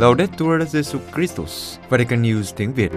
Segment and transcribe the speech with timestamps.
[0.00, 2.92] Laudetur Jesu Christus, Vatican News tiếng Việt.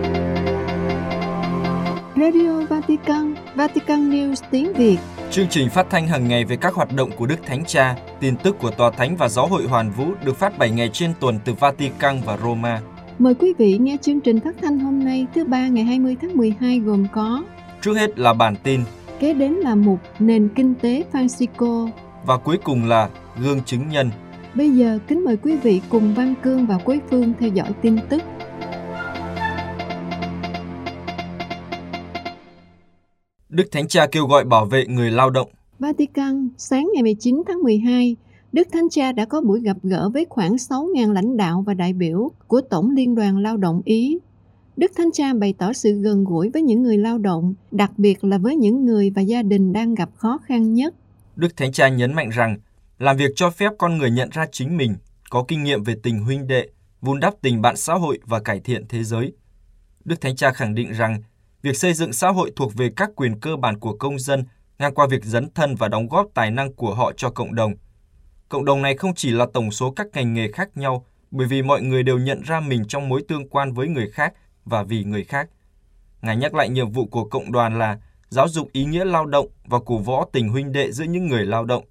[2.15, 4.97] Radio Vatican, Vatican News tiếng Việt.
[5.31, 8.35] Chương trình phát thanh hàng ngày về các hoạt động của Đức Thánh Cha, tin
[8.35, 11.39] tức của Tòa Thánh và Giáo hội Hoàn Vũ được phát 7 ngày trên tuần
[11.45, 12.81] từ Vatican và Roma.
[13.19, 16.37] Mời quý vị nghe chương trình phát thanh hôm nay thứ ba ngày 20 tháng
[16.37, 17.43] 12 gồm có
[17.81, 18.81] Trước hết là bản tin
[19.19, 21.89] Kế đến là mục Nền Kinh tế Francisco
[22.25, 24.09] và cuối cùng là gương chứng nhân.
[24.55, 27.95] Bây giờ kính mời quý vị cùng Văn Cương và Quế Phương theo dõi tin
[28.09, 28.21] tức.
[33.49, 35.49] Đức Thánh Cha kêu gọi bảo vệ người lao động.
[35.79, 38.15] Vatican, sáng ngày 19 tháng 12,
[38.51, 41.93] Đức Thánh Cha đã có buổi gặp gỡ với khoảng 6.000 lãnh đạo và đại
[41.93, 44.19] biểu của Tổng Liên đoàn Lao động Ý.
[44.77, 48.23] Đức Thánh Cha bày tỏ sự gần gũi với những người lao động, đặc biệt
[48.23, 50.95] là với những người và gia đình đang gặp khó khăn nhất.
[51.35, 52.57] Đức Thánh Cha nhấn mạnh rằng
[52.99, 54.95] làm việc cho phép con người nhận ra chính mình,
[55.29, 56.67] có kinh nghiệm về tình huynh đệ,
[57.01, 59.33] vun đắp tình bạn xã hội và cải thiện thế giới.
[60.05, 61.21] Đức Thánh Cha khẳng định rằng
[61.61, 64.43] việc xây dựng xã hội thuộc về các quyền cơ bản của công dân
[64.79, 67.73] ngang qua việc dấn thân và đóng góp tài năng của họ cho cộng đồng.
[68.49, 71.61] Cộng đồng này không chỉ là tổng số các ngành nghề khác nhau, bởi vì
[71.61, 74.33] mọi người đều nhận ra mình trong mối tương quan với người khác
[74.65, 75.49] và vì người khác.
[76.21, 79.47] Ngài nhắc lại nhiệm vụ của cộng đoàn là giáo dục ý nghĩa lao động
[79.65, 81.83] và cổ võ tình huynh đệ giữa những người lao động.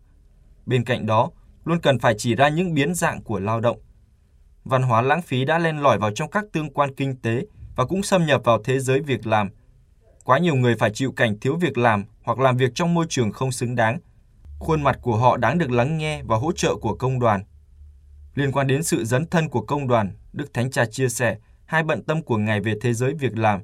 [0.66, 1.30] Bên cạnh đó,
[1.64, 3.78] luôn cần phải chỉ ra những biến dạng của lao động.
[4.64, 7.46] Văn hóa lãng phí đã len lỏi vào trong các tương quan kinh tế
[7.76, 9.50] và cũng xâm nhập vào thế giới việc làm.
[10.24, 13.32] Quá nhiều người phải chịu cảnh thiếu việc làm hoặc làm việc trong môi trường
[13.32, 13.98] không xứng đáng.
[14.58, 17.42] Khuôn mặt của họ đáng được lắng nghe và hỗ trợ của công đoàn.
[18.34, 21.82] Liên quan đến sự dấn thân của công đoàn, Đức Thánh Cha chia sẻ hai
[21.82, 23.60] bận tâm của Ngài về thế giới việc làm.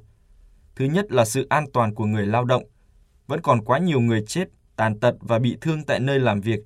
[0.75, 2.63] Thứ nhất là sự an toàn của người lao động.
[3.27, 6.59] Vẫn còn quá nhiều người chết, tàn tật và bị thương tại nơi làm việc.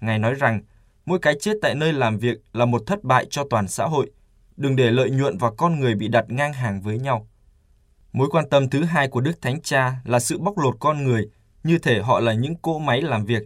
[0.00, 0.60] Ngài nói rằng,
[1.06, 4.10] mỗi cái chết tại nơi làm việc là một thất bại cho toàn xã hội.
[4.56, 7.28] Đừng để lợi nhuận và con người bị đặt ngang hàng với nhau.
[8.12, 11.28] Mối quan tâm thứ hai của Đức Thánh Cha là sự bóc lột con người,
[11.64, 13.42] như thể họ là những cỗ máy làm việc.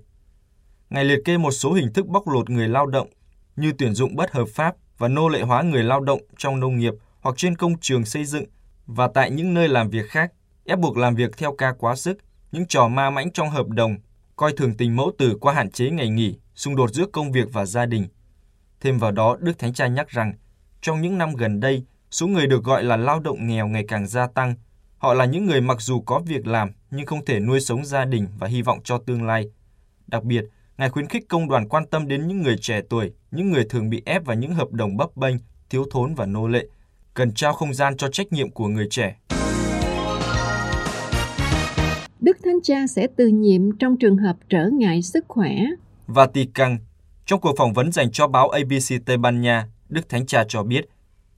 [0.91, 3.09] Ngài liệt kê một số hình thức bóc lột người lao động,
[3.57, 6.77] như tuyển dụng bất hợp pháp và nô lệ hóa người lao động trong nông
[6.77, 8.45] nghiệp hoặc trên công trường xây dựng
[8.87, 10.33] và tại những nơi làm việc khác,
[10.65, 12.19] ép buộc làm việc theo ca quá sức,
[12.53, 13.97] những trò ma mãnh trong hợp đồng,
[14.41, 17.53] coi thường tình mẫu tử qua hạn chế ngày nghỉ, xung đột giữa công việc
[17.53, 18.09] và gia đình.
[18.81, 20.33] Thêm vào đó, Đức Thánh Cha nhắc rằng,
[20.81, 24.07] trong những năm gần đây, số người được gọi là lao động nghèo ngày càng
[24.07, 24.55] gia tăng.
[24.99, 28.05] Họ là những người mặc dù có việc làm nhưng không thể nuôi sống gia
[28.05, 29.51] đình và hy vọng cho tương lai.
[30.07, 30.45] Đặc biệt,
[30.79, 33.91] Ngài khuyến khích công đoàn quan tâm đến những người trẻ tuổi, những người thường
[33.91, 35.37] bị ép vào những hợp đồng bấp bênh,
[35.71, 36.67] thiếu thốn và nô lệ,
[37.15, 39.17] cần trao không gian cho trách nhiệm của người trẻ.
[42.21, 45.57] Đức Thánh Cha sẽ từ nhiệm trong trường hợp trở ngại sức khỏe.
[46.07, 46.79] Vatican
[47.27, 50.63] Trong cuộc phỏng vấn dành cho báo ABC Tây Ban Nha, Đức Thánh Cha cho
[50.63, 50.89] biết,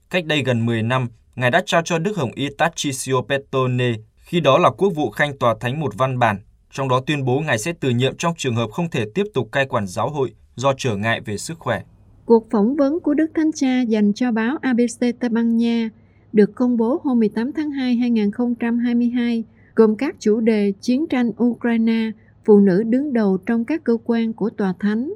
[0.09, 4.39] cách đây gần 10 năm, Ngài đã trao cho Đức Hồng Y Tarcisio Petone, khi
[4.39, 6.37] đó là quốc vụ khanh tòa thánh một văn bản,
[6.71, 9.51] trong đó tuyên bố Ngài sẽ từ nhiệm trong trường hợp không thể tiếp tục
[9.51, 11.81] cai quản giáo hội do trở ngại về sức khỏe.
[12.25, 15.89] Cuộc phỏng vấn của Đức Thánh Cha dành cho báo ABC Tây Ban Nha
[16.33, 19.43] được công bố hôm 18 tháng 2 2022
[19.75, 22.11] gồm các chủ đề chiến tranh Ukraine,
[22.45, 25.13] phụ nữ đứng đầu trong các cơ quan của Tòa Thánh.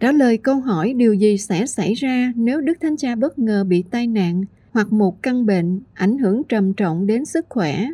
[0.00, 3.64] Trả lời câu hỏi điều gì sẽ xảy ra nếu Đức Thánh Cha bất ngờ
[3.64, 7.88] bị tai nạn hoặc một căn bệnh ảnh hưởng trầm trọng đến sức khỏe.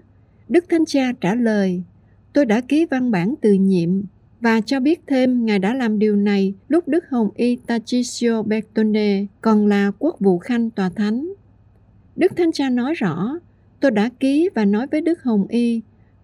[0.48, 1.82] Đức Thánh Cha trả lời,
[2.32, 3.90] tôi đã ký văn bản từ nhiệm
[4.40, 9.24] và cho biết thêm Ngài đã làm điều này lúc Đức Hồng Y Tachisio Bertone
[9.40, 11.32] còn là quốc vụ khanh tòa thánh.
[12.16, 13.38] Đức Thánh Cha nói rõ,
[13.80, 15.80] tôi đã ký và nói với Đức Hồng Y,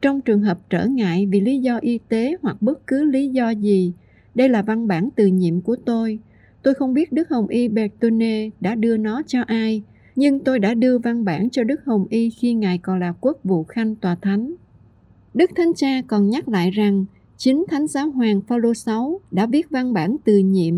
[0.07, 3.51] trong trường hợp trở ngại vì lý do y tế hoặc bất cứ lý do
[3.51, 3.93] gì,
[4.35, 6.19] đây là văn bản từ nhiệm của tôi.
[6.63, 9.83] Tôi không biết Đức Hồng Y Bertone đã đưa nó cho ai,
[10.17, 13.39] nhưng tôi đã đưa văn bản cho Đức Hồng Y khi Ngài còn là quốc
[13.45, 14.55] vụ khanh tòa thánh.
[15.35, 17.05] Đức Thánh Cha còn nhắc lại rằng
[17.37, 20.75] chính Thánh Giáo Hoàng Phaolô 6 đã viết văn bản từ nhiệm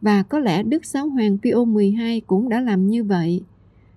[0.00, 3.42] và có lẽ Đức Giáo Hoàng Pio 12 cũng đã làm như vậy.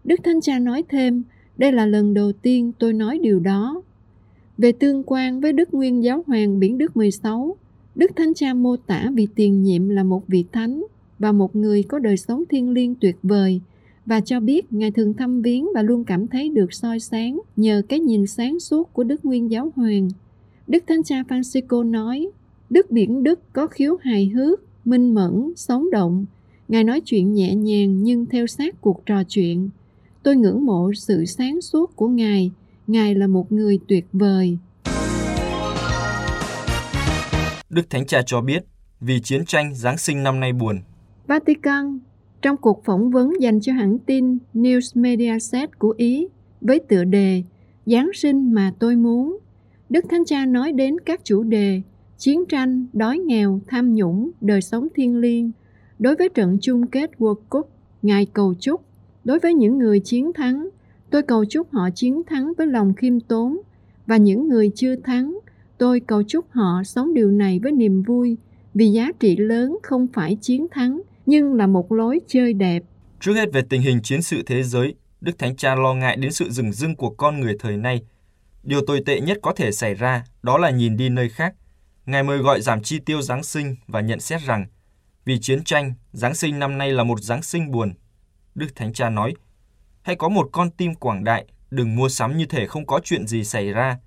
[0.04, 1.24] Đức Thánh Cha nói thêm,
[1.58, 3.84] đây là lần đầu tiên tôi nói điều đó.
[4.58, 7.58] Về tương quan với Đức Nguyên Giáo Hoàng Biển Đức 16,
[7.96, 10.84] Đức Thánh Cha mô tả vị tiền nhiệm là một vị thánh
[11.20, 13.62] và một người có đời sống thiêng liêng tuyệt vời
[14.06, 17.82] và cho biết Ngài thường thăm viếng và luôn cảm thấy được soi sáng nhờ
[17.90, 20.10] cái nhìn sáng suốt của Đức Nguyên Giáo Hoàng.
[20.68, 22.28] Đức Thánh Cha Francisco nói,
[22.70, 26.26] Đức Biển Đức có khiếu hài hước, minh mẫn, sống động.
[26.68, 29.70] Ngài nói chuyện nhẹ nhàng nhưng theo sát cuộc trò chuyện.
[30.24, 32.52] Tôi ngưỡng mộ sự sáng suốt của Ngài.
[32.88, 34.58] Ngài là một người tuyệt vời.
[37.70, 38.64] Đức Thánh Cha cho biết,
[39.02, 40.80] vì chiến tranh Giáng sinh năm nay buồn.
[41.28, 42.00] Vatican
[42.42, 46.28] Trong cuộc phỏng vấn dành cho hãng tin News Mediaset của Ý
[46.62, 47.44] với tựa đề
[47.86, 49.38] Giáng sinh mà tôi muốn,
[49.90, 51.82] Đức Thánh Cha nói đến các chủ đề
[52.18, 55.52] chiến tranh, đói nghèo, tham nhũng, đời sống thiêng liêng.
[56.00, 57.70] Đối với trận chung kết World Cup,
[58.02, 58.82] Ngài cầu chúc.
[59.24, 60.70] Đối với những người chiến thắng,
[61.14, 63.62] tôi cầu chúc họ chiến thắng với lòng khiêm tốn.
[64.08, 65.40] Và những người chưa thắng,
[65.78, 68.38] tôi cầu chúc họ sống điều này với niềm vui,
[68.74, 72.84] vì giá trị lớn không phải chiến thắng, nhưng là một lối chơi đẹp.
[73.20, 76.32] Trước hết về tình hình chiến sự thế giới, Đức Thánh Cha lo ngại đến
[76.32, 78.02] sự rừng rưng của con người thời nay.
[78.64, 81.56] Điều tồi tệ nhất có thể xảy ra đó là nhìn đi nơi khác.
[82.06, 84.66] Ngài mời gọi giảm chi tiêu Giáng sinh và nhận xét rằng
[85.26, 87.94] vì chiến tranh, Giáng sinh năm nay là một Giáng sinh buồn.
[88.56, 89.34] Đức Thánh Cha nói,
[90.04, 93.28] hãy có một con tim quảng đại, đừng mua sắm như thể không có chuyện
[93.28, 93.98] gì xảy ra.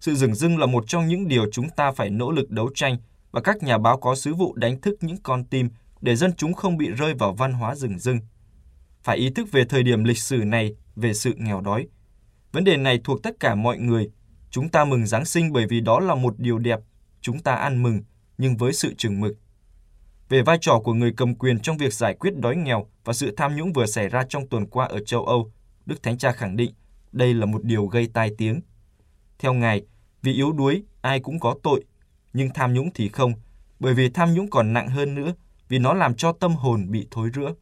[0.00, 2.96] Sự dừng dưng là một trong những điều chúng ta phải nỗ lực đấu tranh
[3.32, 5.70] và các nhà báo có sứ vụ đánh thức những con tim
[6.00, 8.18] để dân chúng không bị rơi vào văn hóa rừng rưng.
[9.02, 11.86] Phải ý thức về thời điểm lịch sử này, về sự nghèo đói.
[12.52, 14.10] Vấn đề này thuộc tất cả mọi người.
[14.50, 16.80] Chúng ta mừng Giáng sinh bởi vì đó là một điều đẹp.
[17.20, 18.02] Chúng ta ăn mừng,
[18.38, 19.36] nhưng với sự chừng mực.
[20.32, 23.34] Về vai trò của người cầm quyền trong việc giải quyết đói nghèo và sự
[23.36, 25.52] tham nhũng vừa xảy ra trong tuần qua ở châu Âu,
[25.86, 26.72] Đức Thánh Cha khẳng định
[27.12, 28.60] đây là một điều gây tai tiếng.
[29.38, 29.82] Theo Ngài,
[30.22, 31.84] vì yếu đuối, ai cũng có tội,
[32.32, 33.32] nhưng tham nhũng thì không,
[33.80, 35.34] bởi vì tham nhũng còn nặng hơn nữa,
[35.68, 37.54] vì nó làm cho tâm hồn bị thối rữa.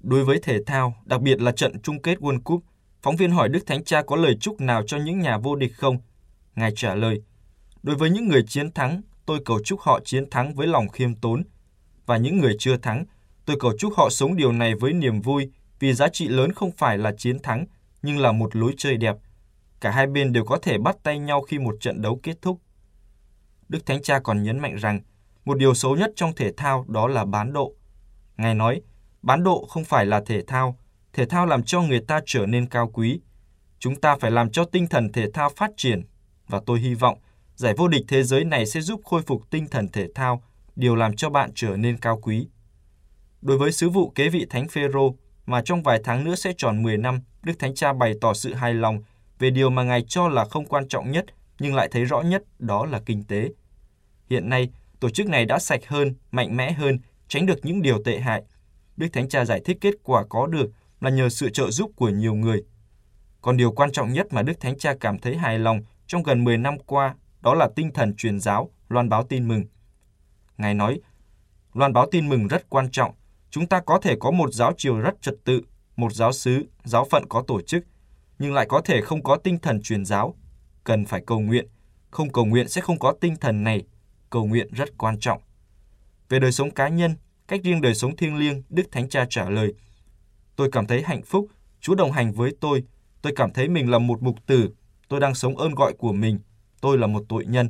[0.00, 2.64] Đối với thể thao, đặc biệt là trận chung kết World Cup,
[3.02, 5.72] phóng viên hỏi Đức Thánh Cha có lời chúc nào cho những nhà vô địch
[5.76, 5.96] không?
[6.54, 7.22] Ngài trả lời,
[7.82, 11.14] đối với những người chiến thắng, tôi cầu chúc họ chiến thắng với lòng khiêm
[11.14, 11.42] tốn.
[12.06, 13.04] Và những người chưa thắng,
[13.44, 16.70] tôi cầu chúc họ sống điều này với niềm vui, vì giá trị lớn không
[16.76, 17.66] phải là chiến thắng,
[18.02, 19.16] nhưng là một lối chơi đẹp.
[19.80, 22.60] Cả hai bên đều có thể bắt tay nhau khi một trận đấu kết thúc.
[23.68, 25.00] Đức Thánh Cha còn nhấn mạnh rằng,
[25.44, 27.74] một điều xấu nhất trong thể thao đó là bán độ.
[28.36, 28.82] Ngài nói,
[29.22, 30.78] bán độ không phải là thể thao,
[31.12, 33.20] thể thao làm cho người ta trở nên cao quý.
[33.78, 36.02] Chúng ta phải làm cho tinh thần thể thao phát triển,
[36.48, 37.18] và tôi hy vọng
[37.56, 40.42] giải vô địch thế giới này sẽ giúp khôi phục tinh thần thể thao,
[40.76, 42.48] điều làm cho bạn trở nên cao quý.
[43.42, 45.14] Đối với sứ vụ kế vị Thánh Phêrô
[45.46, 48.54] mà trong vài tháng nữa sẽ tròn 10 năm, Đức Thánh Cha bày tỏ sự
[48.54, 49.02] hài lòng
[49.38, 51.26] về điều mà Ngài cho là không quan trọng nhất
[51.58, 53.48] nhưng lại thấy rõ nhất đó là kinh tế.
[54.30, 54.70] Hiện nay,
[55.00, 56.98] tổ chức này đã sạch hơn, mạnh mẽ hơn,
[57.28, 58.42] tránh được những điều tệ hại.
[58.96, 60.70] Đức Thánh Cha giải thích kết quả có được
[61.00, 62.62] là nhờ sự trợ giúp của nhiều người.
[63.40, 66.44] Còn điều quan trọng nhất mà Đức Thánh Cha cảm thấy hài lòng trong gần
[66.44, 69.64] 10 năm qua đó là tinh thần truyền giáo, loan báo tin mừng.
[70.58, 71.00] Ngài nói,
[71.74, 73.14] loan báo tin mừng rất quan trọng.
[73.50, 75.60] Chúng ta có thể có một giáo triều rất trật tự,
[75.96, 77.84] một giáo sứ, giáo phận có tổ chức,
[78.38, 80.34] nhưng lại có thể không có tinh thần truyền giáo.
[80.84, 81.66] Cần phải cầu nguyện.
[82.10, 83.84] Không cầu nguyện sẽ không có tinh thần này.
[84.30, 85.40] Cầu nguyện rất quan trọng.
[86.28, 87.16] Về đời sống cá nhân,
[87.48, 89.74] cách riêng đời sống thiêng liêng, Đức Thánh Cha trả lời,
[90.56, 91.46] Tôi cảm thấy hạnh phúc,
[91.80, 92.84] Chúa đồng hành với tôi.
[93.22, 94.70] Tôi cảm thấy mình là một mục tử.
[95.08, 96.38] Tôi đang sống ơn gọi của mình.
[96.80, 97.68] Tôi là một tội nhân.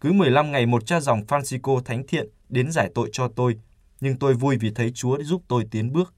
[0.00, 3.56] Cứ 15 ngày một cha dòng Francisco Thánh Thiện đến giải tội cho tôi.
[4.00, 6.14] Nhưng tôi vui vì thấy Chúa giúp tôi tiến bước.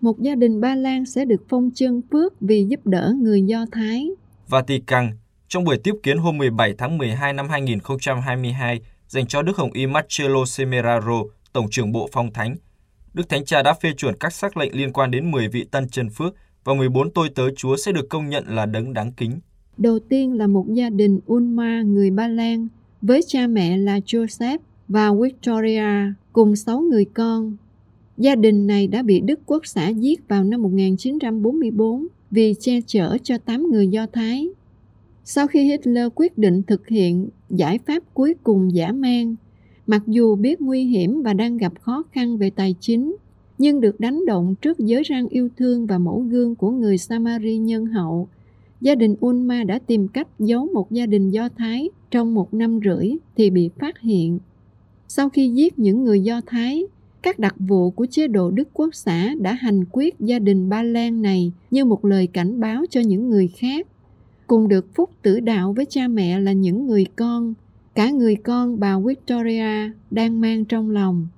[0.00, 3.64] Một gia đình Ba Lan sẽ được phong chân phước vì giúp đỡ người Do
[3.72, 4.08] Thái.
[4.48, 5.10] Vatican,
[5.48, 9.86] trong buổi tiếp kiến hôm 17 tháng 12 năm 2022 dành cho Đức Hồng Y
[9.86, 11.22] Marcello Semeraro,
[11.52, 12.56] Tổng trưởng Bộ Phong Thánh,
[13.14, 15.88] Đức Thánh Cha đã phê chuẩn các sắc lệnh liên quan đến 10 vị tân
[15.88, 16.34] chân phước
[16.64, 19.40] và 14 tôi tớ Chúa sẽ được công nhận là đấng đáng kính.
[19.78, 22.68] Đầu tiên là một gia đình Ulma người Ba Lan
[23.02, 27.56] với cha mẹ là Joseph và Victoria cùng 6 người con.
[28.16, 33.18] Gia đình này đã bị Đức Quốc xã giết vào năm 1944 vì che chở
[33.22, 34.48] cho 8 người Do Thái.
[35.24, 39.36] Sau khi Hitler quyết định thực hiện giải pháp cuối cùng giả mang,
[39.86, 43.16] mặc dù biết nguy hiểm và đang gặp khó khăn về tài chính,
[43.58, 47.56] nhưng được đánh động trước giới răng yêu thương và mẫu gương của người Samari
[47.56, 48.28] nhân hậu,
[48.80, 52.80] gia đình Unma đã tìm cách giấu một gia đình Do Thái trong một năm
[52.84, 54.38] rưỡi thì bị phát hiện.
[55.08, 56.84] Sau khi giết những người Do Thái,
[57.22, 60.82] các đặc vụ của chế độ Đức Quốc xã đã hành quyết gia đình Ba
[60.82, 63.86] Lan này như một lời cảnh báo cho những người khác.
[64.46, 67.54] Cùng được phúc tử đạo với cha mẹ là những người con,
[67.94, 71.28] cả người con bà Victoria đang mang trong lòng.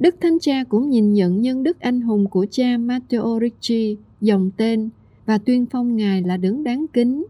[0.00, 4.50] Đức Thánh Cha cũng nhìn nhận nhân đức anh hùng của cha Matteo Ricci, dòng
[4.56, 4.90] tên,
[5.26, 7.24] và tuyên phong Ngài là đứng đáng kính.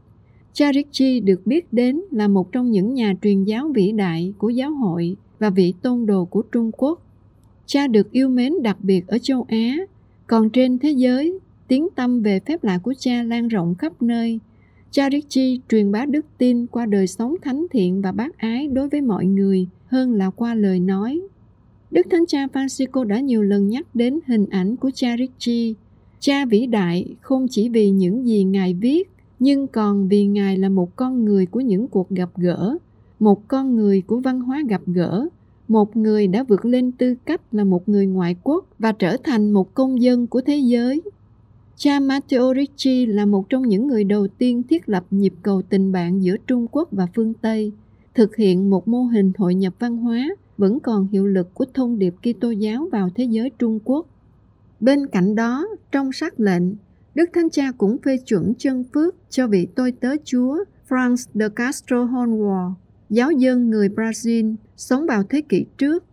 [0.53, 4.49] Cha Ricci được biết đến là một trong những nhà truyền giáo vĩ đại của
[4.49, 7.03] giáo hội và vị tôn đồ của Trung Quốc.
[7.67, 9.77] Cha được yêu mến đặc biệt ở châu Á,
[10.27, 14.41] còn trên thế giới, tiếng tâm về phép lạ của cha lan rộng khắp nơi.
[14.91, 18.89] Cha Ricci truyền bá đức tin qua đời sống thánh thiện và bác ái đối
[18.89, 21.21] với mọi người hơn là qua lời nói.
[21.91, 25.75] Đức Thánh Cha Francisco đã nhiều lần nhắc đến hình ảnh của cha Ricci,
[26.23, 30.69] cha vĩ đại không chỉ vì những gì Ngài viết, nhưng còn vì Ngài là
[30.69, 32.77] một con người của những cuộc gặp gỡ,
[33.21, 35.29] một con người của văn hóa gặp gỡ,
[35.69, 39.53] một người đã vượt lên tư cách là một người ngoại quốc và trở thành
[39.53, 41.03] một công dân của thế giới.
[41.77, 45.93] Cha Matteo Ricci là một trong những người đầu tiên thiết lập nhịp cầu tình
[45.93, 47.73] bạn giữa Trung Quốc và phương Tây,
[48.15, 51.99] thực hiện một mô hình hội nhập văn hóa vẫn còn hiệu lực của thông
[51.99, 54.07] điệp Kitô giáo vào thế giới Trung Quốc.
[54.83, 56.63] Bên cạnh đó, trong sắc lệnh,
[57.15, 61.49] Đức Thánh Cha cũng phê chuẩn chân phước cho vị tôi tớ Chúa Franz de
[61.49, 62.73] Castro Hornwall,
[63.11, 66.05] giáo dân người Brazil sống vào thế kỷ trước.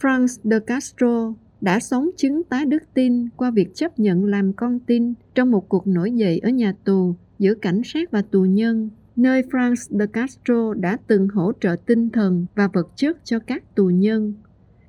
[0.00, 4.78] Franz de Castro đã sống chứng tá đức tin qua việc chấp nhận làm con
[4.80, 8.90] tin trong một cuộc nổi dậy ở nhà tù giữa cảnh sát và tù nhân,
[9.16, 13.74] nơi Franz de Castro đã từng hỗ trợ tinh thần và vật chất cho các
[13.74, 14.34] tù nhân.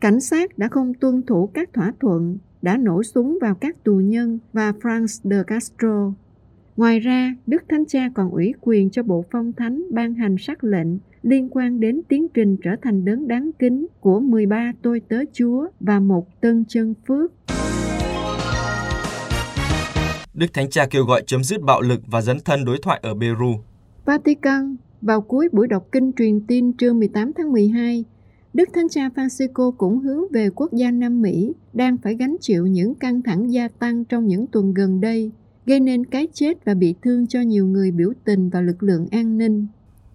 [0.01, 3.95] Cảnh sát đã không tuân thủ các thỏa thuận, đã nổ súng vào các tù
[3.95, 6.13] nhân và Franz de Castro.
[6.77, 10.63] Ngoài ra, Đức Thánh Cha còn ủy quyền cho Bộ Phong Thánh ban hành sắc
[10.63, 10.87] lệnh
[11.21, 15.67] liên quan đến tiến trình trở thành đấng đáng kính của 13 tôi tớ Chúa
[15.79, 17.31] và một tân chân phước.
[20.33, 23.13] Đức Thánh Cha kêu gọi chấm dứt bạo lực và dấn thân đối thoại ở
[23.13, 23.55] Peru.
[24.05, 28.05] Vatican, vào cuối buổi đọc kinh truyền tin trưa 18 tháng 12,
[28.53, 32.65] Đức Thánh Cha Francisco cũng hướng về quốc gia Nam Mỹ đang phải gánh chịu
[32.65, 35.31] những căng thẳng gia tăng trong những tuần gần đây,
[35.65, 39.07] gây nên cái chết và bị thương cho nhiều người biểu tình và lực lượng
[39.11, 39.67] an ninh.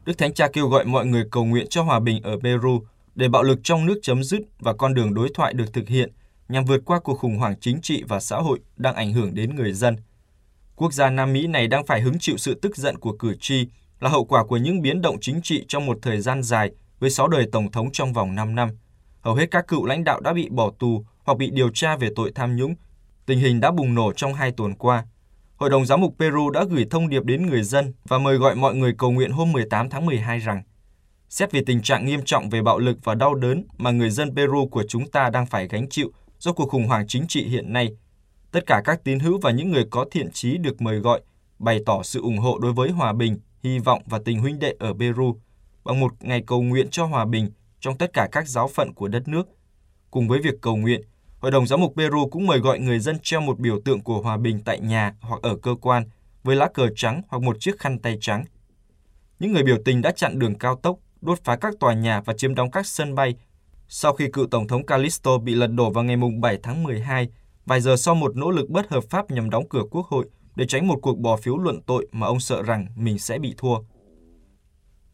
[0.05, 2.81] Đức Thánh Cha kêu gọi mọi người cầu nguyện cho hòa bình ở Peru
[3.14, 6.12] để bạo lực trong nước chấm dứt và con đường đối thoại được thực hiện
[6.49, 9.57] nhằm vượt qua cuộc khủng hoảng chính trị và xã hội đang ảnh hưởng đến
[9.57, 9.97] người dân.
[10.76, 13.69] Quốc gia Nam Mỹ này đang phải hứng chịu sự tức giận của cử tri
[14.00, 17.11] là hậu quả của những biến động chính trị trong một thời gian dài với
[17.11, 18.69] 6 đời Tổng thống trong vòng 5 năm.
[19.21, 22.09] Hầu hết các cựu lãnh đạo đã bị bỏ tù hoặc bị điều tra về
[22.17, 22.75] tội tham nhũng.
[23.26, 25.05] Tình hình đã bùng nổ trong hai tuần qua.
[25.57, 28.55] Hội đồng Giám mục Peru đã gửi thông điệp đến người dân và mời gọi
[28.55, 30.62] mọi người cầu nguyện hôm 18 tháng 12 rằng
[31.29, 34.35] Xét về tình trạng nghiêm trọng về bạo lực và đau đớn mà người dân
[34.37, 37.73] Peru của chúng ta đang phải gánh chịu do cuộc khủng hoảng chính trị hiện
[37.73, 37.97] nay,
[38.53, 41.21] tất cả các tín hữu và những người có thiện trí được mời gọi
[41.59, 44.75] bày tỏ sự ủng hộ đối với hòa bình, hy vọng và tình huynh đệ
[44.79, 45.37] ở Peru
[45.87, 47.50] bằng một ngày cầu nguyện cho hòa bình
[47.81, 49.49] trong tất cả các giáo phận của đất nước.
[50.11, 51.00] Cùng với việc cầu nguyện,
[51.38, 54.21] Hội đồng Giám mục Peru cũng mời gọi người dân treo một biểu tượng của
[54.23, 56.05] hòa bình tại nhà hoặc ở cơ quan
[56.43, 58.45] với lá cờ trắng hoặc một chiếc khăn tay trắng.
[59.38, 62.35] Những người biểu tình đã chặn đường cao tốc, đốt phá các tòa nhà và
[62.35, 63.35] chiếm đóng các sân bay.
[63.88, 67.28] Sau khi cựu Tổng thống Calisto bị lật đổ vào ngày 7 tháng 12,
[67.66, 70.26] vài giờ sau một nỗ lực bất hợp pháp nhằm đóng cửa quốc hội
[70.57, 73.55] để tránh một cuộc bỏ phiếu luận tội mà ông sợ rằng mình sẽ bị
[73.57, 73.76] thua.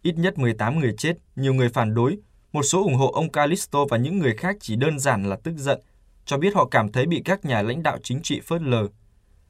[0.02, 2.18] Ít nhất 18 người chết, nhiều người phản đối,
[2.52, 5.54] một số ủng hộ ông Calisto và những người khác chỉ đơn giản là tức
[5.56, 5.80] giận,
[6.24, 8.86] cho biết họ cảm thấy bị các nhà lãnh đạo chính trị phớt lờ.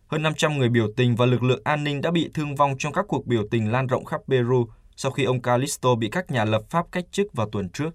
[0.06, 2.92] Hơn 500 người biểu tình và lực lượng an ninh đã bị thương vong trong
[2.92, 4.66] các cuộc biểu tình lan rộng khắp Peru
[4.96, 7.90] sau khi ông Calisto bị các nhà lập pháp cách chức vào tuần trước.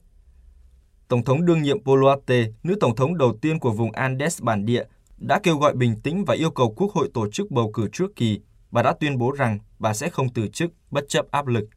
[1.07, 4.83] Tổng thống đương nhiệm Boluarte, nữ tổng thống đầu tiên của vùng Andes bản địa,
[5.17, 8.15] đã kêu gọi bình tĩnh và yêu cầu Quốc hội tổ chức bầu cử trước
[8.15, 8.39] kỳ.
[8.71, 11.69] Bà đã tuyên bố rằng bà sẽ không từ chức bất chấp áp lực.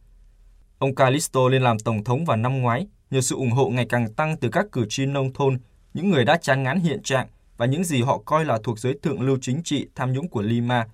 [0.80, 4.14] Ông Calisto lên làm tổng thống vào năm ngoái nhờ sự ủng hộ ngày càng
[4.14, 5.58] tăng từ các cử tri nông thôn,
[5.94, 8.98] những người đã chán ngán hiện trạng và những gì họ coi là thuộc giới
[9.02, 10.86] thượng lưu chính trị tham nhũng của Lima.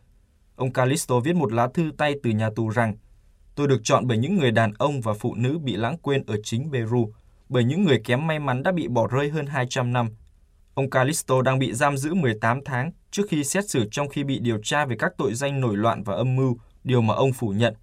[0.56, 2.94] Ông Calisto viết một lá thư tay từ nhà tù rằng
[3.54, 6.36] Tôi được chọn bởi những người đàn ông và phụ nữ bị lãng quên ở
[6.42, 7.12] chính Peru,
[7.48, 10.08] bởi những người kém may mắn đã bị bỏ rơi hơn 200 năm.
[10.74, 14.38] Ông Calisto đang bị giam giữ 18 tháng trước khi xét xử trong khi bị
[14.38, 17.48] điều tra về các tội danh nổi loạn và âm mưu, điều mà ông phủ
[17.48, 17.74] nhận.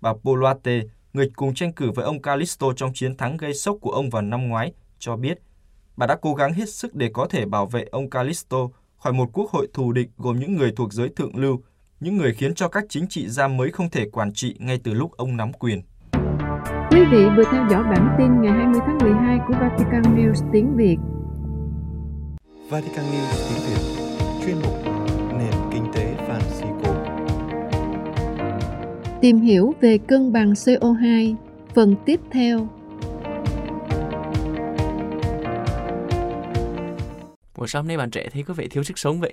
[0.00, 0.80] Bà Poluarte,
[1.12, 4.22] người cùng tranh cử với ông Calisto trong chiến thắng gây sốc của ông vào
[4.22, 5.38] năm ngoái, cho biết
[5.96, 9.30] bà đã cố gắng hết sức để có thể bảo vệ ông Calisto khỏi một
[9.32, 11.60] quốc hội thù địch gồm những người thuộc giới thượng lưu,
[12.00, 14.94] những người khiến cho các chính trị gia mới không thể quản trị ngay từ
[14.94, 15.82] lúc ông nắm quyền.
[16.90, 20.76] Quý vị vừa theo dõi bản tin ngày 20 tháng 12 của Vatican News tiếng
[20.76, 20.96] Việt.
[22.70, 23.82] Vatican News tiếng Việt
[24.44, 24.74] chuyên mục
[25.38, 26.79] nền kinh tế Francisco.
[29.20, 31.34] Tìm hiểu về cân bằng CO2,
[31.74, 32.68] phần tiếp theo.
[37.54, 39.32] Ủa sao hôm nay bạn trẻ thấy có vẻ thiếu sức sống vậy?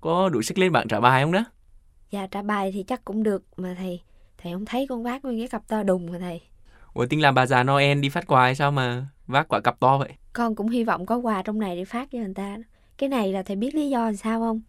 [0.00, 1.44] Có đủ sức lên bảng trả bài không đó?
[2.10, 4.00] Dạ trả bài thì chắc cũng được mà thầy
[4.38, 6.40] Thầy không thấy con bác nguyên cái cặp to đùng mà thầy
[6.94, 9.80] Ủa tính làm bà già Noel đi phát quà hay sao mà vác quả cặp
[9.80, 10.12] to vậy?
[10.32, 12.56] Con cũng hy vọng có quà trong này để phát cho người ta
[12.98, 14.60] Cái này là thầy biết lý do làm sao không?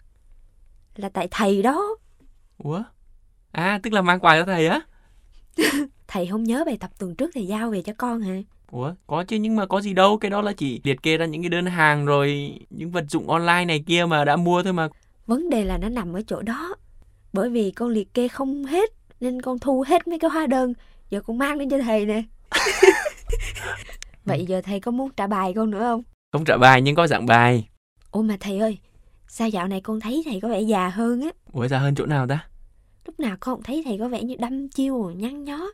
[0.95, 1.97] Là tại thầy đó
[2.57, 2.83] Ủa?
[3.57, 4.81] À tức là mang quà cho thầy á?
[6.07, 8.35] Thầy không nhớ bài tập tuần trước thầy giao về cho con hả?
[8.71, 11.25] Ủa, có chứ nhưng mà có gì đâu, cái đó là chỉ liệt kê ra
[11.25, 14.73] những cái đơn hàng rồi những vật dụng online này kia mà đã mua thôi
[14.73, 14.87] mà.
[15.27, 16.75] Vấn đề là nó nằm ở chỗ đó.
[17.33, 20.73] Bởi vì con liệt kê không hết nên con thu hết mấy cái hóa đơn.
[21.09, 22.23] Giờ con mang đến cho thầy nè.
[24.25, 26.03] Vậy giờ thầy có muốn trả bài con nữa không?
[26.31, 27.67] Không trả bài nhưng có dạng bài.
[28.11, 28.77] Ủa mà thầy ơi,
[29.27, 31.29] sao dạo này con thấy thầy có vẻ già hơn á?
[31.51, 32.47] Ủa già hơn chỗ nào ta?
[33.07, 35.67] Lúc nào con cũng thấy thầy có vẻ như đăm chiêu, nhăn nhó.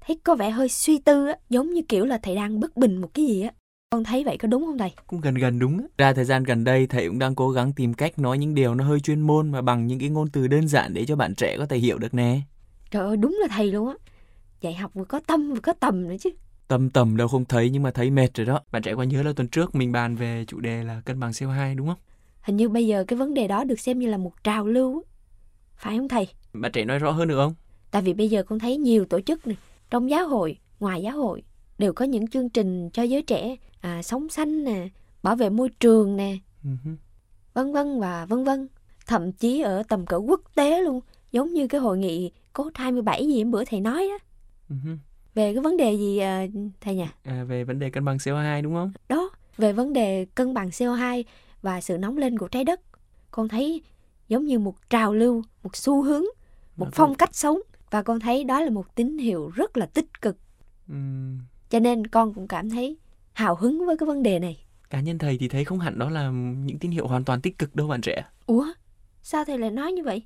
[0.00, 2.96] Thấy có vẻ hơi suy tư á, giống như kiểu là thầy đang bất bình
[2.96, 3.50] một cái gì á.
[3.90, 4.92] Con thấy vậy có đúng không thầy?
[5.06, 5.78] Cũng gần gần đúng.
[5.78, 5.84] á.
[5.98, 8.74] Ra thời gian gần đây thầy cũng đang cố gắng tìm cách nói những điều
[8.74, 11.34] nó hơi chuyên môn mà bằng những cái ngôn từ đơn giản để cho bạn
[11.34, 12.40] trẻ có thể hiểu được nè.
[12.90, 13.94] Trời ơi, đúng là thầy luôn á.
[14.60, 16.30] Dạy học vừa có tâm vừa có tầm nữa chứ.
[16.68, 18.60] Tâm tầm đâu không thấy nhưng mà thấy mệt rồi đó.
[18.72, 21.30] Bạn trẻ có nhớ là tuần trước mình bàn về chủ đề là cân bằng
[21.30, 21.98] CO2 đúng không?
[22.40, 25.04] Hình như bây giờ cái vấn đề đó được xem như là một trào lưu.
[25.76, 26.28] Phải không thầy?
[26.60, 27.54] Bạn trẻ nói rõ hơn được không?
[27.90, 29.56] Tại vì bây giờ con thấy nhiều tổ chức này,
[29.90, 31.42] trong giáo hội, ngoài giáo hội
[31.78, 34.88] đều có những chương trình cho giới trẻ à, sống xanh nè,
[35.22, 36.70] bảo vệ môi trường nè, Ừ
[37.54, 38.68] vân vân và vân vân.
[39.06, 41.00] Thậm chí ở tầm cỡ quốc tế luôn,
[41.32, 44.26] giống như cái hội nghị cốt 27 gì hôm bữa thầy nói á,
[44.68, 44.76] Ừ
[45.34, 46.46] về cái vấn đề gì à,
[46.80, 47.06] thầy nhỉ?
[47.22, 48.92] À, về vấn đề cân bằng CO2 đúng không?
[49.08, 51.22] Đó, về vấn đề cân bằng CO2
[51.62, 52.80] và sự nóng lên của trái đất.
[53.30, 53.82] Con thấy
[54.28, 56.24] giống như một trào lưu, một xu hướng,
[56.78, 57.58] một Mà phong cách sống
[57.90, 60.36] và con thấy đó là một tín hiệu rất là tích cực.
[61.70, 62.96] Cho nên con cũng cảm thấy
[63.32, 64.64] hào hứng với cái vấn đề này.
[64.90, 67.58] cá nhân thầy thì thấy không hẳn đó là những tín hiệu hoàn toàn tích
[67.58, 68.24] cực đâu bạn trẻ.
[68.46, 68.66] Ủa,
[69.22, 70.22] sao thầy lại nói như vậy?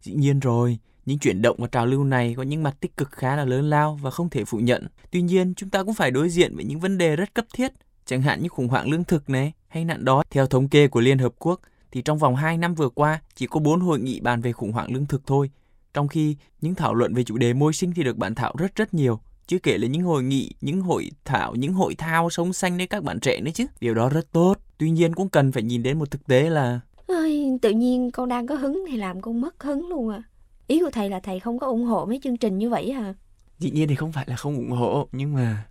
[0.00, 3.10] Dĩ nhiên rồi, những chuyển động và trào lưu này có những mặt tích cực
[3.10, 4.86] khá là lớn lao và không thể phủ nhận.
[5.10, 7.72] Tuy nhiên, chúng ta cũng phải đối diện với những vấn đề rất cấp thiết,
[8.04, 10.24] chẳng hạn như khủng hoảng lương thực này hay nạn đói.
[10.30, 13.46] Theo thống kê của Liên Hợp Quốc, thì trong vòng 2 năm vừa qua chỉ
[13.46, 15.50] có 4 hội nghị bàn về khủng hoảng lương thực thôi.
[15.94, 18.76] Trong khi những thảo luận về chủ đề môi sinh thì được bàn thảo rất
[18.76, 19.20] rất nhiều.
[19.46, 22.86] Chưa kể là những hội nghị, những hội thảo, những hội thao sống xanh với
[22.86, 23.66] các bạn trẻ nữa chứ.
[23.80, 24.54] Điều đó rất tốt.
[24.78, 28.28] Tuy nhiên cũng cần phải nhìn đến một thực tế là Ôi, tự nhiên con
[28.28, 30.22] đang có hứng thì làm con mất hứng luôn à.
[30.66, 33.14] Ý của thầy là thầy không có ủng hộ mấy chương trình như vậy hả?
[33.58, 35.64] Dĩ nhiên thì không phải là không ủng hộ nhưng mà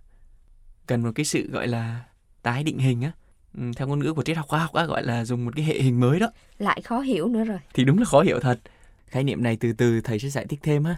[0.86, 2.04] cần một cái sự gọi là
[2.42, 3.12] tái định hình á.
[3.58, 5.64] Ừ, theo ngôn ngữ của triết học khoa học á gọi là dùng một cái
[5.64, 6.26] hệ hình mới đó.
[6.58, 7.58] Lại khó hiểu nữa rồi.
[7.74, 8.60] Thì đúng là khó hiểu thật.
[9.10, 10.96] Khái niệm này từ từ thầy sẽ giải thích thêm ha.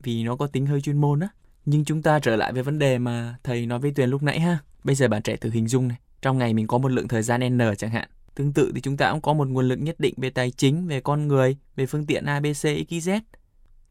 [0.00, 1.28] Vì nó có tính hơi chuyên môn á.
[1.64, 4.40] Nhưng chúng ta trở lại với vấn đề mà thầy nói với Tuyền lúc nãy
[4.40, 4.58] ha.
[4.84, 5.98] Bây giờ bạn trẻ thử hình dung này.
[6.22, 8.08] Trong ngày mình có một lượng thời gian N chẳng hạn.
[8.34, 10.86] Tương tự thì chúng ta cũng có một nguồn lực nhất định về tài chính,
[10.86, 13.20] về con người, về phương tiện ABC, XYZ.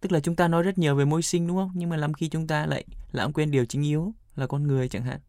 [0.01, 1.71] Tức là chúng ta nói rất nhiều về môi sinh đúng không?
[1.75, 4.89] Nhưng mà lắm khi chúng ta lại lãng quên điều chính yếu là con người
[4.89, 5.19] chẳng hạn.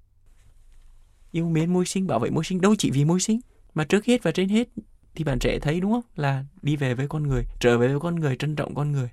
[1.30, 3.40] Yêu mến môi sinh, bảo vệ môi sinh đâu chỉ vì môi sinh.
[3.74, 4.68] Mà trước hết và trên hết
[5.14, 6.02] thì bạn trẻ thấy đúng không?
[6.16, 9.08] Là đi về với con người, trở về với con người, trân trọng con người.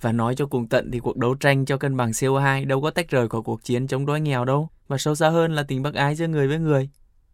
[0.00, 2.90] Và nói cho cùng tận thì cuộc đấu tranh cho cân bằng CO2 đâu có
[2.90, 4.68] tách rời khỏi cuộc chiến chống đói nghèo đâu.
[4.88, 6.90] Và sâu xa hơn là tình bác ái giữa người với người.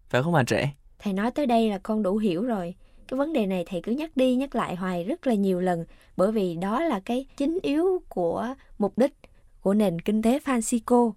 [0.09, 0.75] Phải không bạn trẻ?
[0.99, 2.75] Thầy nói tới đây là con đủ hiểu rồi.
[3.09, 5.85] Cái vấn đề này thầy cứ nhắc đi nhắc lại hoài rất là nhiều lần
[6.17, 9.13] bởi vì đó là cái chính yếu của mục đích
[9.61, 11.13] của nền kinh tế Francisco.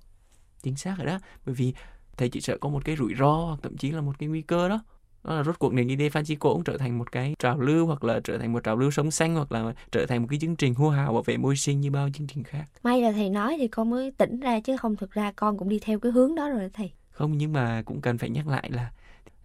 [0.63, 1.19] Chính xác rồi đó.
[1.45, 1.73] Bởi vì
[2.17, 4.41] thầy chỉ sợ có một cái rủi ro hoặc thậm chí là một cái nguy
[4.41, 4.83] cơ đó.
[5.23, 7.85] Đó là rốt cuộc nền kinh tế Francisco cũng trở thành một cái trào lưu
[7.85, 10.39] hoặc là trở thành một trào lưu sống xanh hoặc là trở thành một cái
[10.39, 12.65] chương trình hô hào bảo vệ môi sinh như bao chương trình khác.
[12.83, 15.69] May là thầy nói thì con mới tỉnh ra chứ không thực ra con cũng
[15.69, 16.91] đi theo cái hướng đó rồi thầy.
[17.11, 18.91] Không nhưng mà cũng cần phải nhắc lại là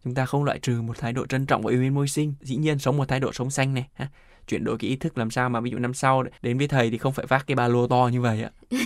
[0.05, 2.35] chúng ta không loại trừ một thái độ trân trọng và yêu mến môi sinh.
[2.41, 3.89] Dĩ nhiên sống một thái độ sống xanh này.
[3.95, 4.09] Ha?
[4.49, 6.91] Chuyển đổi cái ý thức làm sao mà ví dụ năm sau đến với thầy
[6.91, 8.51] thì không phải vác cái ba lô to như vậy ạ.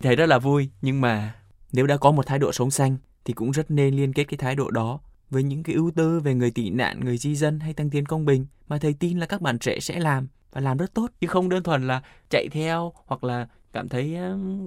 [0.00, 1.34] thầy rất là vui nhưng mà
[1.72, 4.38] nếu đã có một thái độ sống xanh thì cũng rất nên liên kết cái
[4.38, 5.00] thái độ đó
[5.30, 8.06] với những cái ưu tư về người tị nạn, người di dân hay tăng tiến
[8.06, 11.10] công bình mà thầy tin là các bạn trẻ sẽ làm và làm rất tốt
[11.20, 14.16] chứ không đơn thuần là chạy theo hoặc là cảm thấy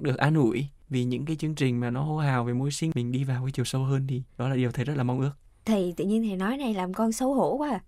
[0.01, 2.91] được an ủi vì những cái chương trình mà nó hô hào về môi sinh
[2.95, 5.19] mình đi vào cái chiều sâu hơn thì đó là điều thầy rất là mong
[5.19, 5.31] ước.
[5.65, 7.83] Thầy tự nhiên thầy nói này làm con xấu hổ quá à.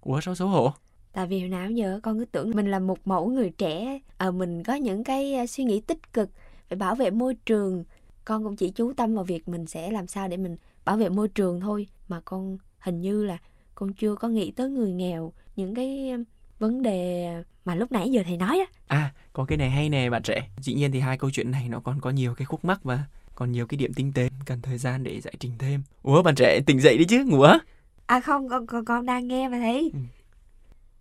[0.00, 0.72] Ủa sao xấu hổ?
[1.12, 4.30] Tại vì hồi nào giờ con cứ tưởng mình là một mẫu người trẻ, ờ
[4.30, 6.30] mình có những cái à, suy nghĩ tích cực
[6.68, 7.84] về bảo vệ môi trường.
[8.24, 11.08] Con cũng chỉ chú tâm vào việc mình sẽ làm sao để mình bảo vệ
[11.08, 13.38] môi trường thôi, mà con hình như là
[13.74, 16.12] con chưa có nghĩ tới người nghèo, những cái
[16.58, 17.28] vấn đề
[17.64, 18.66] mà lúc nãy giờ thầy nói á.
[18.86, 20.48] À, có cái này hay nè bạn trẻ.
[20.60, 23.04] Dĩ nhiên thì hai câu chuyện này nó còn có nhiều cái khúc mắc và
[23.34, 25.82] còn nhiều cái điểm tinh tế cần thời gian để giải trình thêm.
[26.02, 27.58] Ủa bạn trẻ tỉnh dậy đi chứ, ngủ á.
[28.06, 29.92] À không, con con, con đang nghe mà thầy.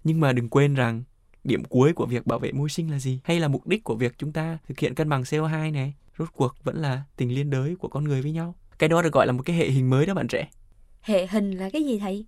[0.04, 1.04] Nhưng mà đừng quên rằng
[1.44, 3.20] điểm cuối của việc bảo vệ môi sinh là gì?
[3.24, 5.94] Hay là mục đích của việc chúng ta thực hiện cân bằng CO2 này?
[6.18, 8.56] Rốt cuộc vẫn là tình liên đới của con người với nhau.
[8.80, 10.50] Cái đó được gọi là một cái hệ hình mới đó bạn trẻ.
[11.02, 12.26] Hệ hình là cái gì thầy?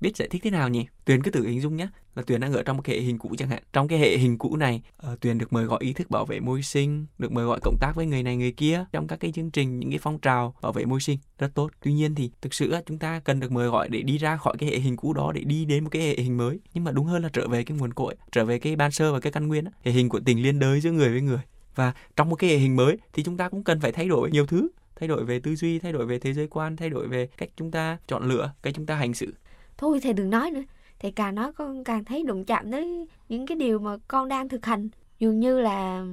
[0.00, 0.86] biết giải thích thế nào nhỉ?
[1.04, 3.18] Tuyền cứ tự hình dung nhé, là Tuyền đang ở trong một cái hệ hình
[3.18, 3.62] cũ chẳng hạn.
[3.72, 4.82] Trong cái hệ hình cũ này,
[5.12, 7.76] uh, Tuyền được mời gọi ý thức bảo vệ môi sinh, được mời gọi cộng
[7.80, 10.54] tác với người này người kia trong các cái chương trình, những cái phong trào
[10.62, 11.70] bảo vệ môi sinh rất tốt.
[11.82, 14.54] Tuy nhiên thì thực sự chúng ta cần được mời gọi để đi ra khỏi
[14.58, 16.60] cái hệ hình cũ đó để đi đến một cái hệ hình mới.
[16.74, 19.12] Nhưng mà đúng hơn là trở về cái nguồn cội, trở về cái ban sơ
[19.12, 19.70] và cái căn nguyên, đó.
[19.84, 21.40] hệ hình của tình liên đới giữa người với người.
[21.74, 24.30] Và trong một cái hệ hình mới thì chúng ta cũng cần phải thay đổi
[24.30, 27.08] nhiều thứ thay đổi về tư duy thay đổi về thế giới quan thay đổi
[27.08, 29.34] về cách chúng ta chọn lựa cách chúng ta hành xử.
[29.78, 30.62] Thôi thầy đừng nói nữa.
[30.98, 34.48] Thầy càng nói con càng thấy đụng chạm tới những cái điều mà con đang
[34.48, 34.88] thực hành.
[35.18, 36.04] Dường như là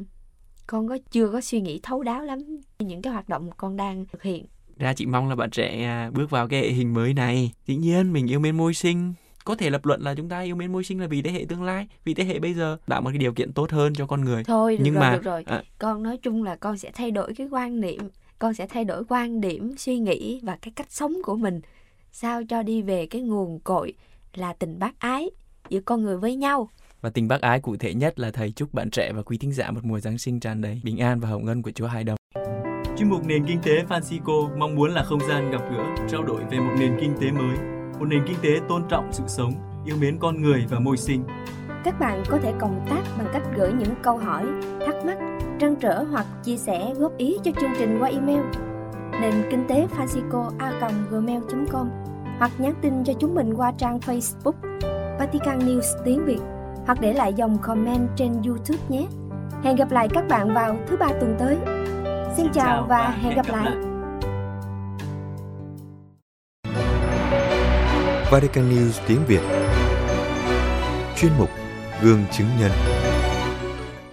[0.67, 2.39] con có chưa có suy nghĩ thấu đáo lắm
[2.79, 4.45] những cái hoạt động con đang thực hiện.
[4.77, 7.51] Ra chị mong là bạn trẻ à, bước vào cái hệ hình mới này.
[7.65, 9.13] Dĩ nhiên mình yêu mến môi sinh.
[9.45, 11.45] Có thể lập luận là chúng ta yêu mến môi sinh là vì thế hệ
[11.49, 12.77] tương lai vì thế hệ bây giờ.
[12.87, 14.43] Tạo một cái điều kiện tốt hơn cho con người.
[14.43, 15.43] Thôi được nhưng rồi, mà được rồi.
[15.47, 18.09] à, con nói chung là con sẽ thay đổi cái quan niệm
[18.43, 21.61] con sẽ thay đổi quan điểm suy nghĩ và cái cách sống của mình
[22.11, 23.93] sao cho đi về cái nguồn cội
[24.33, 25.29] là tình bác ái
[25.69, 26.69] giữa con người với nhau
[27.01, 29.51] và tình bác ái cụ thể nhất là thầy chúc bạn trẻ và quý thính
[29.51, 32.03] giả một mùa Giáng sinh tràn đầy bình an và hồng ân của Chúa Hai
[32.03, 32.17] Đồng.
[32.97, 36.41] Chuyên mục Nền Kinh tế Francisco mong muốn là không gian gặp gỡ, trao đổi
[36.51, 37.57] về một nền kinh tế mới,
[37.99, 39.53] một nền kinh tế tôn trọng sự sống,
[39.85, 41.23] yêu mến con người và môi sinh.
[41.83, 44.45] Các bạn có thể cộng tác bằng cách gửi những câu hỏi,
[44.85, 45.17] thắc mắc,
[45.63, 48.41] trăn trở hoặc chia sẻ góp ý cho chương trình qua email
[49.21, 50.71] nền kinh tế Francisco a
[51.09, 51.89] gmail.com
[52.39, 54.53] hoặc nhắn tin cho chúng mình qua trang Facebook
[55.19, 56.39] Vatican News tiếng Việt
[56.85, 59.05] hoặc để lại dòng comment trên YouTube nhé.
[59.63, 61.57] Hẹn gặp lại các bạn vào thứ ba tuần tới.
[61.65, 63.71] Xin, Xin chào, chào và hẹn gặp lại.
[68.31, 69.41] Vatican News tiếng Việt
[71.15, 71.49] Chuyên mục
[72.01, 72.71] Gương chứng nhân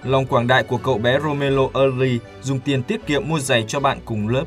[0.05, 3.81] Lòng quảng đại của cậu bé Romelo Early dùng tiền tiết kiệm mua giày cho
[3.81, 4.45] bạn cùng lớp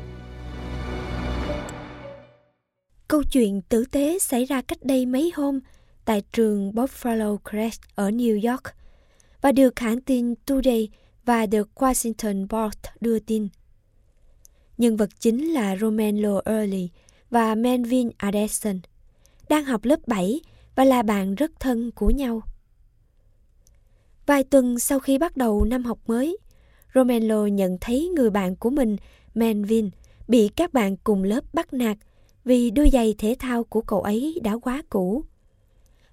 [3.08, 5.60] Câu chuyện tử tế xảy ra cách đây mấy hôm
[6.04, 8.62] tại trường Buffalo Crest ở New York
[9.40, 10.88] và được hãng tin Today
[11.24, 13.48] và The Washington Post đưa tin.
[14.78, 16.90] Nhân vật chính là Romelo Early
[17.30, 18.80] và Melvin Addison,
[19.48, 20.40] đang học lớp 7
[20.74, 22.42] và là bạn rất thân của nhau.
[24.26, 26.36] Vài tuần sau khi bắt đầu năm học mới,
[26.94, 28.96] Romelo nhận thấy người bạn của mình,
[29.34, 29.90] Melvin,
[30.28, 31.96] bị các bạn cùng lớp bắt nạt–
[32.44, 35.24] vì đôi giày thể thao của cậu ấy đã quá cũ.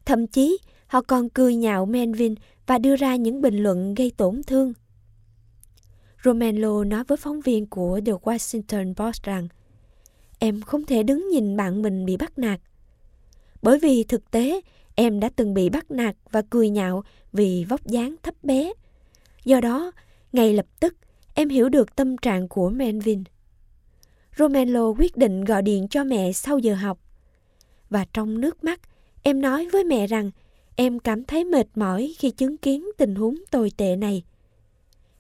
[0.05, 2.35] Thậm chí, họ còn cười nhạo Melvin
[2.67, 4.73] và đưa ra những bình luận gây tổn thương.
[6.23, 9.47] Romelo nói với phóng viên của The Washington Post rằng
[10.39, 12.59] Em không thể đứng nhìn bạn mình bị bắt nạt.
[13.61, 14.61] Bởi vì thực tế,
[14.95, 18.73] em đã từng bị bắt nạt và cười nhạo vì vóc dáng thấp bé.
[19.45, 19.91] Do đó,
[20.33, 20.95] ngay lập tức,
[21.33, 23.23] em hiểu được tâm trạng của Melvin.
[24.37, 26.99] Romelo quyết định gọi điện cho mẹ sau giờ học.
[27.89, 28.79] Và trong nước mắt,
[29.23, 30.31] em nói với mẹ rằng
[30.75, 34.23] em cảm thấy mệt mỏi khi chứng kiến tình huống tồi tệ này.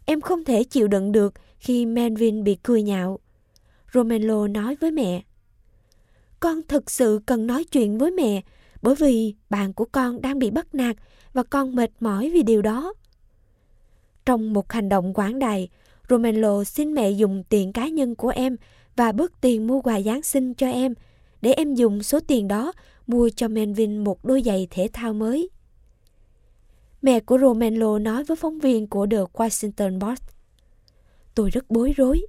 [0.05, 3.19] Em không thể chịu đựng được khi Melvin bị cười nhạo.
[3.93, 5.23] Romelo nói với mẹ.
[6.39, 8.41] Con thực sự cần nói chuyện với mẹ
[8.81, 10.95] bởi vì bạn của con đang bị bắt nạt
[11.33, 12.93] và con mệt mỏi vì điều đó.
[14.25, 15.69] Trong một hành động quảng đại,
[16.09, 18.57] Romelo xin mẹ dùng tiền cá nhân của em
[18.95, 20.93] và bớt tiền mua quà Giáng sinh cho em
[21.41, 22.73] để em dùng số tiền đó
[23.07, 25.49] mua cho Melvin một đôi giày thể thao mới.
[27.01, 30.23] Mẹ của Romelo nói với phóng viên của The Washington Post.
[31.35, 32.21] Tôi rất bối rối,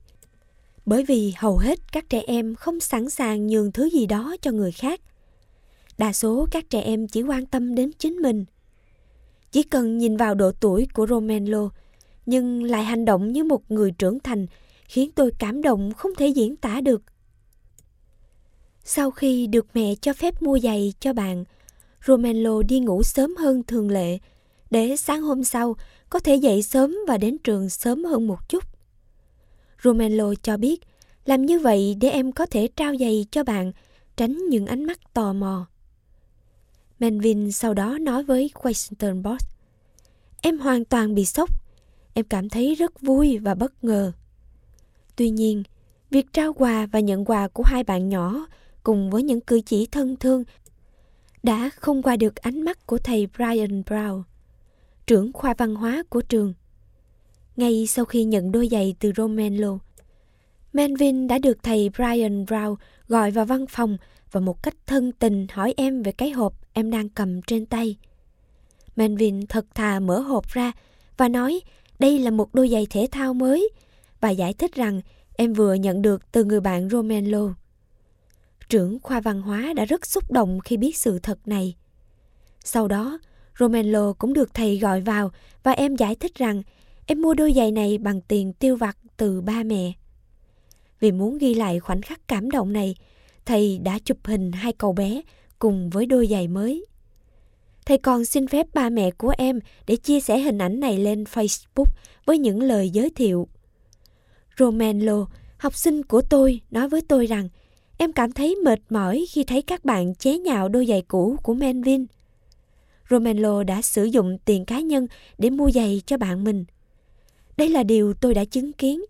[0.87, 4.51] bởi vì hầu hết các trẻ em không sẵn sàng nhường thứ gì đó cho
[4.51, 5.01] người khác.
[6.03, 8.45] Đa số các trẻ em chỉ quan tâm đến chính mình.
[9.53, 11.69] Chỉ cần nhìn vào độ tuổi của Romelo,
[12.27, 14.47] nhưng lại hành động như một người trưởng thành
[14.85, 17.03] khiến tôi cảm động không thể diễn tả được.
[18.85, 21.45] Sau khi được mẹ cho phép mua giày cho bạn,
[22.07, 24.19] Romelo đi ngủ sớm hơn thường lệ,
[24.71, 25.77] để sáng hôm sau
[26.11, 28.65] có thể dậy sớm và đến trường sớm hơn một chút.
[29.83, 30.81] Romelo cho biết,
[31.25, 33.73] làm như vậy để em có thể trao giày cho bạn,
[34.17, 35.67] tránh những ánh mắt tò mò.
[37.03, 39.47] Melvin sau đó nói với Washington Post,
[40.43, 41.51] Em hoàn toàn bị sốc.
[42.15, 44.13] Em cảm thấy rất vui và bất ngờ.
[45.17, 45.63] Tuy nhiên,
[46.11, 48.47] việc trao quà và nhận quà của hai bạn nhỏ
[48.83, 50.45] cùng với những cử chỉ thân thương
[51.43, 54.23] đã không qua được ánh mắt của thầy Brian Brown,
[55.07, 56.55] trưởng khoa văn hóa của trường.
[57.57, 59.79] Ngay sau khi nhận đôi giày từ Romelo,
[60.73, 62.77] Melvin đã được thầy Brian Brown
[63.09, 63.97] gọi vào văn phòng
[64.33, 67.97] và một cách thân tình hỏi em về cái hộp em đang cầm trên tay.
[68.97, 70.73] Melvin thật thà mở hộp ra
[71.17, 71.61] và nói
[71.99, 73.71] đây là một đôi giày thể thao mới
[74.21, 75.01] và giải thích rằng
[75.37, 77.55] em vừa nhận được từ người bạn Romelo.
[78.69, 81.77] trưởng khoa văn hóa đã rất xúc động khi biết sự thật này.
[82.65, 83.19] Sau đó,
[83.59, 85.31] Romello cũng được thầy gọi vào
[85.63, 86.63] và em giải thích rằng
[87.07, 89.93] em mua đôi giày này bằng tiền tiêu vặt từ ba mẹ.
[91.01, 92.95] Vì muốn ghi lại khoảnh khắc cảm động này,
[93.47, 95.23] thầy đã chụp hình hai cậu bé
[95.59, 96.87] cùng với đôi giày mới.
[97.87, 101.25] Thầy còn xin phép ba mẹ của em để chia sẻ hình ảnh này lên
[101.25, 101.93] Facebook
[102.27, 103.49] với những lời giới thiệu.
[104.59, 105.27] Romelo
[105.59, 107.49] học sinh của tôi, nói với tôi rằng
[107.99, 111.55] em cảm thấy mệt mỏi khi thấy các bạn chế nhạo đôi giày cũ của
[111.55, 112.07] Melvin.
[113.11, 115.07] Romelo đã sử dụng tiền cá nhân
[115.39, 116.65] để mua giày cho bạn mình.
[117.57, 119.05] Đây là điều tôi đã chứng kiến.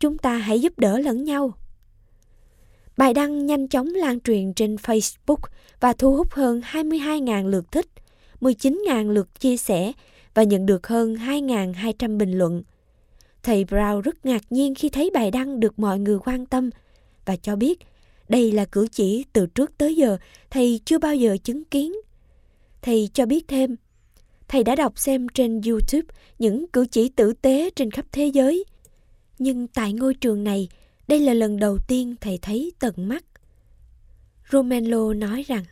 [0.00, 1.52] Chúng ta hãy giúp đỡ lẫn nhau.
[3.00, 5.36] Bài đăng nhanh chóng lan truyền trên Facebook
[5.80, 7.86] và thu hút hơn 22.000 lượt thích,
[8.40, 9.92] 19.000 lượt chia sẻ
[10.34, 12.62] và nhận được hơn 2.200 bình luận.
[13.42, 16.70] Thầy Brown rất ngạc nhiên khi thấy bài đăng được mọi người quan tâm
[17.24, 17.78] và cho biết
[18.28, 20.16] đây là cử chỉ từ trước tới giờ
[20.50, 21.92] thầy chưa bao giờ chứng kiến.
[22.82, 23.76] Thầy cho biết thêm,
[24.48, 26.08] thầy đã đọc xem trên YouTube
[26.38, 28.64] những cử chỉ tử tế trên khắp thế giới.
[29.38, 30.68] Nhưng tại ngôi trường này,
[31.10, 33.24] đây là lần đầu tiên thầy thấy tận mắt.
[34.52, 35.64] Romelo nói rằng,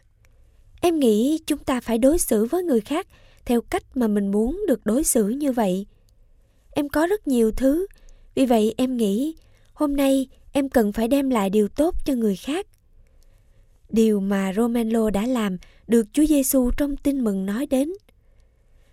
[0.80, 3.06] em nghĩ chúng ta phải đối xử với người khác
[3.44, 5.86] theo cách mà mình muốn được đối xử như vậy.
[6.70, 7.86] Em có rất nhiều thứ,
[8.34, 9.34] vì vậy em nghĩ
[9.72, 12.66] hôm nay em cần phải đem lại điều tốt cho người khác.
[13.90, 17.92] Điều mà Romelo đã làm được Chúa Giêsu trong tin mừng nói đến.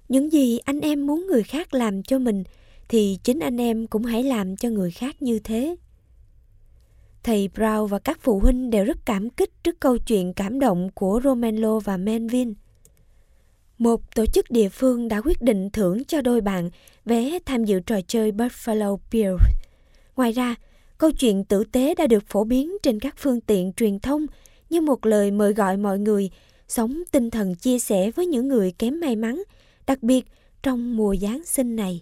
[0.10, 2.44] Những gì anh em muốn người khác làm cho mình
[2.88, 5.76] thì chính anh em cũng hãy làm cho người khác như thế.
[7.26, 10.90] Thầy Brown và các phụ huynh đều rất cảm kích trước câu chuyện cảm động
[10.96, 12.54] của Romello và Melvin.
[13.78, 16.70] Một tổ chức địa phương đã quyết định thưởng cho đôi bạn
[17.06, 19.44] vé tham dự trò chơi Buffalo Bills.
[20.16, 20.56] Ngoài ra,
[20.98, 24.26] câu chuyện tử tế đã được phổ biến trên các phương tiện truyền thông
[24.70, 26.30] như một lời mời gọi mọi người
[26.68, 29.44] sống tinh thần chia sẻ với những người kém may mắn,
[29.88, 30.26] đặc biệt
[30.64, 32.02] trong mùa Giáng sinh này.